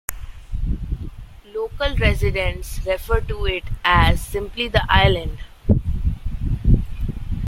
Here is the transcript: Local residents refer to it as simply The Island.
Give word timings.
Local 1.45 1.95
residents 1.97 2.79
refer 2.87 3.19
to 3.19 3.45
it 3.45 3.65
as 3.85 4.19
simply 4.19 4.67
The 4.67 4.81
Island. 4.91 5.37